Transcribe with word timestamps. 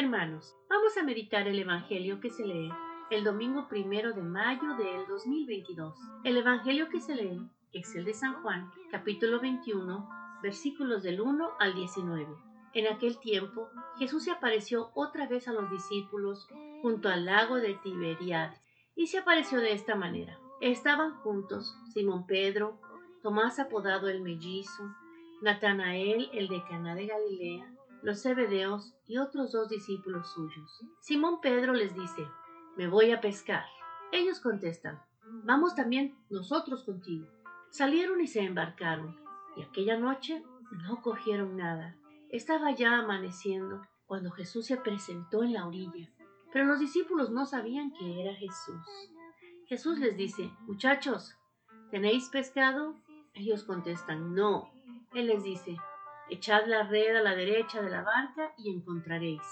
Hermanos, 0.00 0.56
vamos 0.70 0.96
a 0.96 1.02
meditar 1.02 1.46
el 1.46 1.58
Evangelio 1.58 2.20
que 2.20 2.30
se 2.30 2.46
lee 2.46 2.72
el 3.10 3.22
domingo 3.22 3.68
primero 3.68 4.14
de 4.14 4.22
mayo 4.22 4.74
del 4.78 5.06
2022. 5.06 5.94
El 6.24 6.38
Evangelio 6.38 6.88
que 6.88 7.02
se 7.02 7.14
lee 7.14 7.46
es 7.74 7.94
el 7.94 8.06
de 8.06 8.14
San 8.14 8.40
Juan, 8.40 8.70
capítulo 8.90 9.40
21, 9.40 10.08
versículos 10.42 11.02
del 11.02 11.20
1 11.20 11.50
al 11.58 11.74
19. 11.74 12.26
En 12.72 12.86
aquel 12.86 13.20
tiempo, 13.20 13.68
Jesús 13.98 14.24
se 14.24 14.30
apareció 14.30 14.90
otra 14.94 15.28
vez 15.28 15.48
a 15.48 15.52
los 15.52 15.70
discípulos 15.70 16.48
junto 16.80 17.10
al 17.10 17.26
lago 17.26 17.56
de 17.56 17.74
Tiberiades, 17.74 18.58
y 18.96 19.08
se 19.08 19.18
apareció 19.18 19.58
de 19.58 19.74
esta 19.74 19.96
manera. 19.96 20.38
Estaban 20.62 21.12
juntos 21.16 21.76
Simón 21.92 22.26
Pedro, 22.26 22.80
Tomás 23.22 23.58
apodado 23.58 24.08
el 24.08 24.22
mellizo, 24.22 24.82
Natanael 25.42 26.30
el 26.32 26.48
de 26.48 26.64
Caná 26.70 26.94
de 26.94 27.06
Galilea, 27.06 27.70
los 28.02 28.22
Zebedeos 28.22 28.94
y 29.06 29.18
otros 29.18 29.52
dos 29.52 29.68
discípulos 29.68 30.32
suyos. 30.32 30.80
Simón 31.00 31.40
Pedro 31.40 31.72
les 31.72 31.94
dice, 31.94 32.26
me 32.76 32.88
voy 32.88 33.10
a 33.10 33.20
pescar. 33.20 33.64
Ellos 34.12 34.40
contestan, 34.40 35.00
vamos 35.44 35.74
también 35.74 36.16
nosotros 36.30 36.84
contigo. 36.84 37.26
Salieron 37.70 38.20
y 38.20 38.26
se 38.26 38.40
embarcaron, 38.40 39.16
y 39.56 39.62
aquella 39.62 39.98
noche 39.98 40.42
no 40.72 41.02
cogieron 41.02 41.56
nada. 41.56 41.96
Estaba 42.30 42.72
ya 42.74 42.98
amaneciendo 42.98 43.82
cuando 44.06 44.30
Jesús 44.30 44.66
se 44.66 44.76
presentó 44.76 45.42
en 45.42 45.52
la 45.52 45.66
orilla, 45.66 46.08
pero 46.52 46.64
los 46.64 46.80
discípulos 46.80 47.30
no 47.30 47.46
sabían 47.46 47.92
que 47.92 48.22
era 48.22 48.34
Jesús. 48.34 48.84
Jesús 49.66 49.98
les 49.98 50.16
dice, 50.16 50.50
muchachos, 50.62 51.36
¿tenéis 51.90 52.28
pescado? 52.28 52.96
Ellos 53.34 53.62
contestan, 53.62 54.34
no. 54.34 54.68
Él 55.14 55.28
les 55.28 55.44
dice, 55.44 55.76
echad 56.30 56.66
la 56.66 56.84
red 56.84 57.16
a 57.16 57.22
la 57.22 57.34
derecha 57.34 57.82
de 57.82 57.90
la 57.90 58.02
barca 58.02 58.54
y 58.56 58.72
encontraréis. 58.74 59.42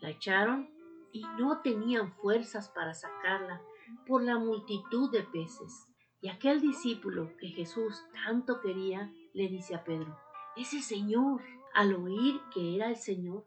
La 0.00 0.10
echaron 0.10 0.68
y 1.12 1.22
no 1.38 1.60
tenían 1.60 2.12
fuerzas 2.14 2.70
para 2.70 2.94
sacarla 2.94 3.60
por 4.06 4.22
la 4.22 4.38
multitud 4.38 5.10
de 5.10 5.22
peces. 5.22 5.86
Y 6.20 6.28
aquel 6.28 6.60
discípulo 6.60 7.36
que 7.38 7.48
Jesús 7.48 8.04
tanto 8.12 8.60
quería 8.60 9.12
le 9.34 9.48
dice 9.48 9.74
a 9.74 9.84
Pedro, 9.84 10.16
es 10.56 10.72
el 10.72 10.82
Señor. 10.82 11.42
Al 11.74 11.94
oír 11.94 12.38
que 12.52 12.76
era 12.76 12.90
el 12.90 12.96
Señor, 12.96 13.46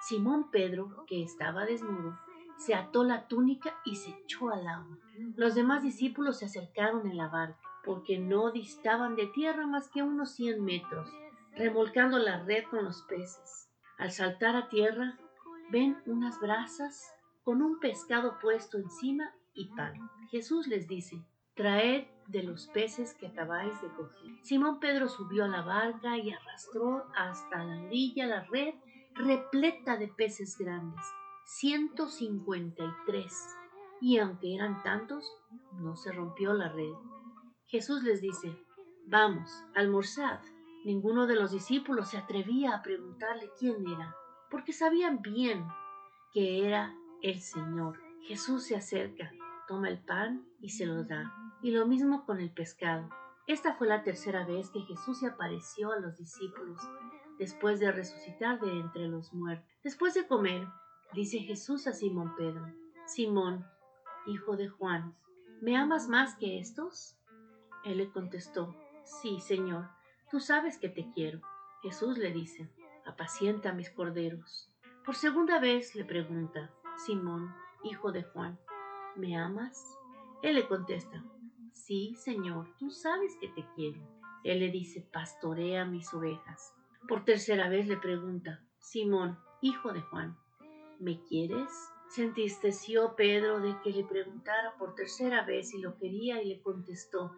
Simón 0.00 0.50
Pedro, 0.50 1.04
que 1.06 1.22
estaba 1.22 1.64
desnudo, 1.64 2.18
se 2.56 2.74
ató 2.74 3.04
la 3.04 3.28
túnica 3.28 3.76
y 3.84 3.94
se 3.94 4.10
echó 4.10 4.50
al 4.50 4.66
agua. 4.66 4.98
Los 5.36 5.54
demás 5.54 5.82
discípulos 5.84 6.38
se 6.38 6.46
acercaron 6.46 7.06
en 7.06 7.16
la 7.16 7.28
barca, 7.28 7.60
porque 7.84 8.18
no 8.18 8.50
distaban 8.50 9.14
de 9.14 9.28
tierra 9.28 9.66
más 9.68 9.88
que 9.88 10.02
unos 10.02 10.32
cien 10.32 10.64
metros, 10.64 11.08
remolcando 11.60 12.18
la 12.18 12.42
red 12.44 12.64
con 12.70 12.84
los 12.84 13.02
peces. 13.02 13.68
Al 13.98 14.10
saltar 14.10 14.56
a 14.56 14.70
tierra, 14.70 15.18
ven 15.70 15.98
unas 16.06 16.40
brasas 16.40 17.14
con 17.42 17.60
un 17.60 17.78
pescado 17.80 18.38
puesto 18.40 18.78
encima 18.78 19.34
y 19.52 19.68
pan. 19.74 19.92
Jesús 20.30 20.66
les 20.68 20.88
dice, 20.88 21.22
traed 21.54 22.06
de 22.28 22.44
los 22.44 22.68
peces 22.68 23.12
que 23.12 23.26
acabáis 23.26 23.78
de 23.82 23.88
coger. 23.88 24.30
Simón 24.42 24.80
Pedro 24.80 25.08
subió 25.08 25.44
a 25.44 25.48
la 25.48 25.60
barca 25.60 26.16
y 26.16 26.30
arrastró 26.30 27.06
hasta 27.14 27.62
la 27.62 27.82
orilla 27.82 28.26
la 28.26 28.44
red 28.44 28.72
repleta 29.14 29.98
de 29.98 30.08
peces 30.08 30.56
grandes, 30.56 31.04
153. 31.44 33.34
Y 34.00 34.16
aunque 34.16 34.54
eran 34.54 34.82
tantos, 34.82 35.30
no 35.74 35.94
se 35.94 36.10
rompió 36.10 36.54
la 36.54 36.70
red. 36.70 36.94
Jesús 37.66 38.02
les 38.02 38.22
dice, 38.22 38.56
vamos, 39.06 39.50
almorzad. 39.74 40.40
Ninguno 40.84 41.26
de 41.26 41.36
los 41.36 41.50
discípulos 41.50 42.08
se 42.08 42.18
atrevía 42.18 42.74
a 42.74 42.82
preguntarle 42.82 43.50
quién 43.58 43.86
era 43.86 44.16
porque 44.50 44.72
sabían 44.72 45.22
bien 45.22 45.64
que 46.32 46.66
era 46.66 46.94
el 47.22 47.40
Señor. 47.40 47.98
Jesús 48.22 48.64
se 48.64 48.76
acerca, 48.76 49.30
toma 49.68 49.88
el 49.88 49.98
pan 49.98 50.44
y 50.60 50.70
se 50.70 50.86
lo 50.86 51.04
da. 51.04 51.32
Y 51.62 51.70
lo 51.70 51.86
mismo 51.86 52.24
con 52.26 52.40
el 52.40 52.50
pescado. 52.50 53.08
Esta 53.46 53.74
fue 53.74 53.88
la 53.88 54.02
tercera 54.02 54.44
vez 54.44 54.70
que 54.70 54.80
Jesús 54.82 55.20
se 55.20 55.26
apareció 55.26 55.92
a 55.92 56.00
los 56.00 56.16
discípulos 56.18 56.80
después 57.38 57.80
de 57.80 57.90
resucitar 57.90 58.60
de 58.60 58.78
entre 58.78 59.08
los 59.08 59.32
muertos. 59.32 59.66
Después 59.82 60.14
de 60.14 60.26
comer, 60.26 60.68
dice 61.14 61.38
Jesús 61.38 61.86
a 61.86 61.92
Simón 61.92 62.34
Pedro, 62.36 62.66
Simón, 63.06 63.66
hijo 64.26 64.56
de 64.56 64.68
Juan, 64.68 65.16
¿me 65.60 65.76
amas 65.76 66.08
más 66.08 66.36
que 66.36 66.58
estos? 66.58 67.16
Él 67.84 67.98
le 67.98 68.10
contestó, 68.10 68.76
Sí, 69.04 69.40
Señor, 69.40 69.88
tú 70.30 70.40
sabes 70.40 70.78
que 70.78 70.88
te 70.88 71.10
quiero. 71.12 71.40
Jesús 71.82 72.18
le 72.18 72.32
dice, 72.32 72.70
apacienta 73.04 73.72
mis 73.72 73.90
corderos. 73.90 74.70
Por 75.04 75.14
segunda 75.14 75.58
vez 75.58 75.94
le 75.94 76.04
pregunta, 76.04 76.70
Simón, 77.04 77.54
hijo 77.82 78.12
de 78.12 78.22
Juan, 78.22 78.58
¿me 79.16 79.36
amas? 79.36 79.98
Él 80.42 80.54
le 80.54 80.68
contesta, 80.68 81.24
sí, 81.72 82.14
Señor, 82.16 82.68
tú 82.78 82.90
sabes 82.90 83.36
que 83.40 83.48
te 83.48 83.66
quiero. 83.74 84.00
Él 84.44 84.60
le 84.60 84.70
dice, 84.70 85.00
pastorea 85.12 85.84
mis 85.84 86.12
ovejas. 86.14 86.74
Por 87.08 87.24
tercera 87.24 87.68
vez 87.68 87.86
le 87.88 87.96
pregunta, 87.96 88.62
Simón, 88.78 89.38
hijo 89.60 89.92
de 89.92 90.00
Juan, 90.02 90.36
¿me 90.98 91.22
quieres? 91.24 91.70
Se 92.08 92.24
entristeció 92.24 93.14
Pedro 93.16 93.60
de 93.60 93.76
que 93.82 93.90
le 93.90 94.04
preguntara 94.04 94.76
por 94.78 94.94
tercera 94.94 95.44
vez 95.44 95.70
si 95.70 95.78
lo 95.78 95.96
quería 95.96 96.42
y 96.42 96.48
le 96.48 96.60
contestó, 96.60 97.32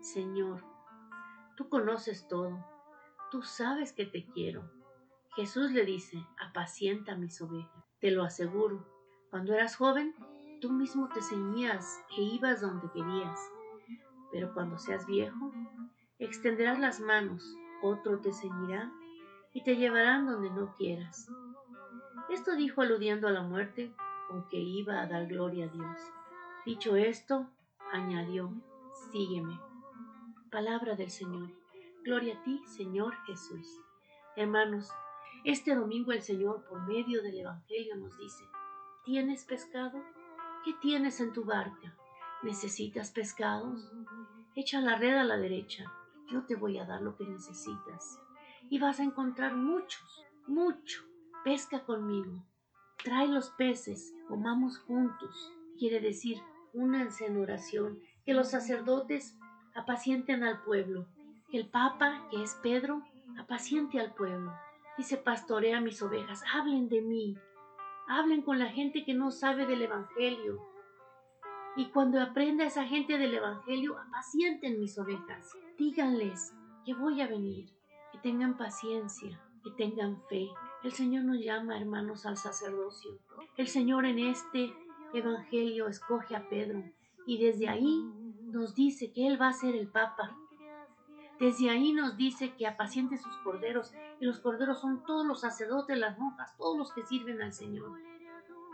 Señor, 0.00 0.62
tú 1.56 1.68
conoces 1.68 2.28
todo, 2.28 2.64
tú 3.30 3.42
sabes 3.42 3.92
que 3.92 4.06
te 4.06 4.24
quiero. 4.26 4.70
Jesús 5.34 5.72
le 5.72 5.84
dice, 5.84 6.18
apacienta 6.38 7.16
mis 7.16 7.40
ovejas. 7.40 7.84
Te 8.00 8.10
lo 8.10 8.22
aseguro, 8.22 8.86
cuando 9.30 9.54
eras 9.54 9.76
joven, 9.76 10.14
tú 10.60 10.70
mismo 10.70 11.08
te 11.08 11.22
ceñías 11.22 12.00
e 12.16 12.22
ibas 12.22 12.60
donde 12.60 12.90
querías. 12.92 13.40
Pero 14.30 14.52
cuando 14.54 14.78
seas 14.78 15.06
viejo, 15.06 15.52
extenderás 16.18 16.78
las 16.78 17.00
manos, 17.00 17.56
otro 17.82 18.20
te 18.20 18.32
ceñirá 18.32 18.92
y 19.52 19.62
te 19.62 19.76
llevarán 19.76 20.26
donde 20.26 20.50
no 20.50 20.74
quieras. 20.74 21.28
Esto 22.28 22.54
dijo 22.54 22.82
aludiendo 22.82 23.28
a 23.28 23.32
la 23.32 23.42
muerte 23.42 23.92
con 24.28 24.48
que 24.48 24.58
iba 24.58 25.00
a 25.00 25.06
dar 25.06 25.26
gloria 25.26 25.66
a 25.66 25.68
Dios. 25.68 26.00
Dicho 26.64 26.96
esto, 26.96 27.46
añadió, 27.92 28.52
sígueme. 29.12 29.65
Palabra 30.50 30.94
del 30.94 31.10
Señor. 31.10 31.50
Gloria 32.04 32.36
a 32.36 32.42
ti, 32.44 32.62
Señor 32.66 33.14
Jesús. 33.26 33.66
Hermanos, 34.36 34.88
este 35.44 35.74
domingo 35.74 36.12
el 36.12 36.22
Señor, 36.22 36.64
por 36.68 36.86
medio 36.86 37.20
del 37.20 37.40
Evangelio, 37.40 37.96
nos 37.96 38.16
dice, 38.16 38.44
¿tienes 39.04 39.44
pescado? 39.44 40.00
¿Qué 40.64 40.72
tienes 40.80 41.20
en 41.20 41.32
tu 41.32 41.44
barca? 41.44 41.96
¿Necesitas 42.44 43.10
pescados? 43.10 43.92
Echa 44.54 44.80
la 44.80 44.96
red 44.96 45.16
a 45.16 45.24
la 45.24 45.36
derecha, 45.36 45.92
yo 46.30 46.44
te 46.44 46.54
voy 46.54 46.78
a 46.78 46.86
dar 46.86 47.02
lo 47.02 47.16
que 47.16 47.24
necesitas. 47.24 48.20
Y 48.70 48.78
vas 48.78 49.00
a 49.00 49.04
encontrar 49.04 49.56
muchos, 49.56 50.24
mucho. 50.46 51.02
Pesca 51.42 51.84
conmigo. 51.84 52.44
Trae 53.02 53.26
los 53.26 53.50
peces, 53.50 54.14
comamos 54.28 54.78
juntos. 54.78 55.52
Quiere 55.76 55.98
decir, 56.00 56.38
únanse 56.72 57.26
en 57.26 57.36
oración, 57.36 57.98
que 58.24 58.32
los 58.32 58.50
sacerdotes 58.50 59.36
apacienten 59.76 60.42
al 60.44 60.62
pueblo, 60.62 61.06
el 61.52 61.68
Papa, 61.68 62.26
que 62.30 62.42
es 62.42 62.54
Pedro, 62.62 63.02
apaciente 63.38 64.00
al 64.00 64.14
pueblo 64.14 64.52
Dice, 64.96 65.18
pastorea 65.18 65.80
mis 65.80 66.00
ovejas, 66.00 66.42
hablen 66.54 66.88
de 66.88 67.02
mí, 67.02 67.36
hablen 68.08 68.40
con 68.40 68.58
la 68.58 68.68
gente 68.68 69.04
que 69.04 69.12
no 69.12 69.30
sabe 69.30 69.66
del 69.66 69.82
Evangelio. 69.82 70.62
Y 71.76 71.90
cuando 71.90 72.18
aprenda 72.18 72.64
esa 72.64 72.84
gente 72.84 73.18
del 73.18 73.34
Evangelio, 73.34 73.98
apacienten 73.98 74.80
mis 74.80 74.98
ovejas. 74.98 75.52
Díganles 75.76 76.54
que 76.86 76.94
voy 76.94 77.20
a 77.20 77.26
venir, 77.26 77.66
que 78.10 78.18
tengan 78.20 78.56
paciencia, 78.56 79.38
que 79.62 79.70
tengan 79.72 80.22
fe. 80.30 80.48
El 80.82 80.92
Señor 80.92 81.24
nos 81.24 81.44
llama, 81.44 81.78
hermanos, 81.78 82.24
al 82.24 82.38
sacerdocio. 82.38 83.18
El 83.58 83.68
Señor 83.68 84.06
en 84.06 84.18
este 84.18 84.72
Evangelio 85.12 85.88
escoge 85.88 86.36
a 86.36 86.48
Pedro 86.48 86.82
y 87.26 87.44
desde 87.44 87.68
ahí 87.68 88.02
nos 88.56 88.74
dice 88.74 89.12
que 89.12 89.26
Él 89.26 89.40
va 89.40 89.48
a 89.48 89.52
ser 89.52 89.76
el 89.76 89.88
Papa, 89.88 90.34
desde 91.38 91.68
ahí 91.68 91.92
nos 91.92 92.16
dice 92.16 92.54
que 92.54 92.66
apaciente 92.66 93.18
sus 93.18 93.36
corderos, 93.38 93.92
y 94.20 94.24
los 94.24 94.40
corderos 94.40 94.80
son 94.80 95.04
todos 95.04 95.26
los 95.26 95.42
sacerdotes, 95.42 95.98
las 95.98 96.18
monjas, 96.18 96.56
todos 96.56 96.78
los 96.78 96.92
que 96.94 97.04
sirven 97.04 97.42
al 97.42 97.52
Señor. 97.52 97.92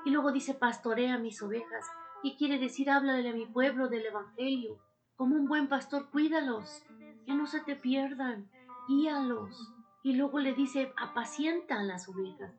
Y 0.05 0.11
luego 0.11 0.31
dice, 0.31 0.55
pastorea 0.55 1.19
mis 1.19 1.43
ovejas, 1.43 1.85
y 2.23 2.37
quiere 2.37 2.59
decir, 2.59 2.89
háblale 2.89 3.29
a 3.29 3.35
mi 3.35 3.47
pueblo 3.47 3.89
del 3.89 4.07
Evangelio. 4.07 4.79
Como 5.17 5.35
un 5.35 5.49
buen 5.49 5.69
pastor, 5.69 6.09
cuídalos, 6.11 6.85
que 7.27 7.35
no 7.35 7.47
se 7.47 7.61
te 7.61 7.75
pierdan, 7.75 8.49
guíalos. 8.89 9.73
Y 10.05 10.15
luego 10.15 10.39
le 10.39 10.55
dice, 10.55 10.93
apacienta 10.97 11.81
a 11.81 11.83
las 11.83 12.09
ovejas, 12.09 12.55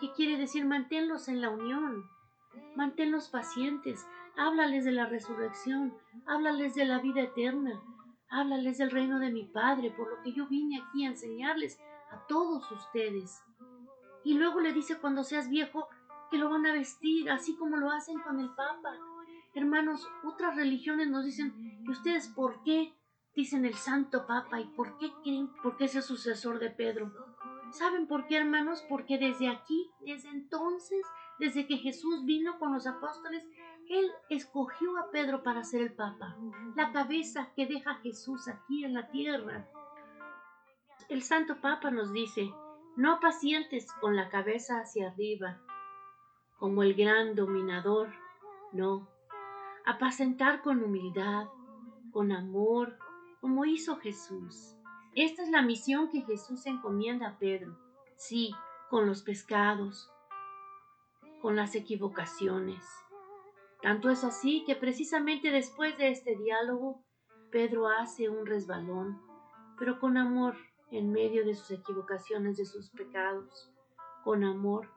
que 0.00 0.12
quiere 0.12 0.36
decir, 0.36 0.66
manténlos 0.66 1.26
en 1.26 1.40
la 1.40 1.50
unión, 1.50 2.04
manténlos 2.76 3.28
pacientes, 3.28 4.06
háblales 4.36 4.84
de 4.84 4.92
la 4.92 5.06
resurrección, 5.06 5.94
háblales 6.26 6.74
de 6.74 6.84
la 6.84 6.98
vida 7.00 7.22
eterna, 7.22 7.80
Háblales 8.30 8.76
del 8.76 8.90
reino 8.90 9.18
de 9.18 9.30
mi 9.30 9.44
Padre, 9.44 9.90
por 9.90 10.10
lo 10.10 10.22
que 10.22 10.32
yo 10.32 10.46
vine 10.46 10.82
aquí 10.82 11.04
a 11.04 11.08
enseñarles 11.08 11.80
a 12.10 12.26
todos 12.26 12.70
ustedes. 12.70 13.42
Y 14.22 14.34
luego 14.34 14.60
le 14.60 14.74
dice, 14.74 14.98
cuando 14.98 15.24
seas 15.24 15.48
viejo, 15.48 15.88
que 16.30 16.36
lo 16.36 16.50
van 16.50 16.66
a 16.66 16.72
vestir, 16.72 17.30
así 17.30 17.56
como 17.56 17.78
lo 17.78 17.90
hacen 17.90 18.20
con 18.20 18.38
el 18.38 18.50
Papa. 18.50 18.94
Hermanos, 19.54 20.06
otras 20.24 20.56
religiones 20.56 21.08
nos 21.08 21.24
dicen 21.24 21.82
que 21.84 21.90
ustedes 21.90 22.28
por 22.28 22.62
qué 22.64 22.92
dicen 23.34 23.64
el 23.64 23.74
Santo 23.74 24.26
Papa 24.26 24.60
y 24.60 24.66
por 24.66 24.98
qué 24.98 25.10
creen, 25.22 25.50
porque 25.62 25.86
es 25.86 25.94
el 25.94 26.02
sucesor 26.02 26.58
de 26.58 26.68
Pedro. 26.68 27.10
¿Saben 27.70 28.06
por 28.06 28.26
qué, 28.26 28.36
hermanos? 28.36 28.84
Porque 28.90 29.16
desde 29.16 29.48
aquí, 29.48 29.90
desde 30.00 30.28
entonces, 30.28 31.00
desde 31.38 31.66
que 31.66 31.76
Jesús 31.76 32.24
vino 32.24 32.58
con 32.58 32.72
los 32.72 32.86
apóstoles, 32.86 33.44
Él 33.88 34.10
escogió 34.28 34.96
a 34.98 35.10
Pedro 35.10 35.42
para 35.42 35.64
ser 35.64 35.82
el 35.82 35.92
Papa, 35.94 36.36
la 36.76 36.92
cabeza 36.92 37.52
que 37.54 37.66
deja 37.66 37.96
Jesús 37.96 38.48
aquí 38.48 38.84
en 38.84 38.94
la 38.94 39.10
tierra. 39.10 39.68
El 41.08 41.22
Santo 41.22 41.60
Papa 41.60 41.90
nos 41.90 42.12
dice, 42.12 42.52
no 42.96 43.20
pacientes 43.20 43.92
con 44.00 44.16
la 44.16 44.28
cabeza 44.28 44.80
hacia 44.80 45.08
arriba, 45.10 45.58
como 46.58 46.82
el 46.82 46.94
gran 46.94 47.34
dominador, 47.34 48.12
no, 48.72 49.08
apacentar 49.86 50.62
con 50.62 50.82
humildad, 50.82 51.46
con 52.12 52.32
amor, 52.32 52.98
como 53.40 53.64
hizo 53.64 53.96
Jesús. 53.96 54.74
Esta 55.14 55.42
es 55.42 55.50
la 55.50 55.62
misión 55.62 56.10
que 56.10 56.22
Jesús 56.22 56.66
encomienda 56.66 57.28
a 57.28 57.38
Pedro. 57.38 57.78
Sí, 58.16 58.54
con 58.90 59.06
los 59.06 59.22
pescados, 59.22 60.10
con 61.40 61.56
las 61.56 61.74
equivocaciones. 61.74 62.84
Tanto 63.82 64.10
es 64.10 64.24
así 64.24 64.64
que 64.66 64.74
precisamente 64.74 65.50
después 65.50 65.96
de 65.98 66.10
este 66.10 66.36
diálogo, 66.36 67.04
Pedro 67.50 67.88
hace 67.88 68.28
un 68.28 68.44
resbalón, 68.44 69.20
pero 69.78 70.00
con 70.00 70.16
amor 70.16 70.56
en 70.90 71.12
medio 71.12 71.44
de 71.44 71.54
sus 71.54 71.70
equivocaciones, 71.70 72.56
de 72.56 72.64
sus 72.64 72.90
pecados, 72.90 73.70
con 74.24 74.42
amor, 74.44 74.88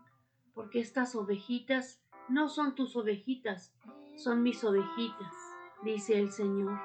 porque 0.54 0.80
estas 0.80 1.16
ovejitas 1.16 2.02
no 2.28 2.50
son 2.50 2.76
tus 2.76 2.96
ovejitas, 2.96 3.74
son 4.16 4.42
mis 4.42 4.64
ovejitas, 4.64 5.34
dice 5.84 6.20
el 6.20 6.32
Señor. 6.32 6.80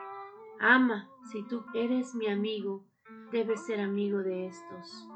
Ama, 0.61 1.08
si 1.31 1.43
tú 1.44 1.64
eres 1.75 2.14
mi 2.14 2.29
amigo, 2.29 2.85
debes 3.31 3.64
ser 3.67 3.81
amigo 3.81 4.19
de 4.19 4.47
estos. 4.47 5.08